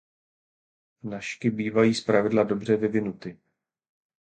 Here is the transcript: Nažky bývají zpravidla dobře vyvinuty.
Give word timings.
Nažky 1.03 1.51
bývají 1.51 1.93
zpravidla 1.95 2.43
dobře 2.43 2.77
vyvinuty. 2.77 3.39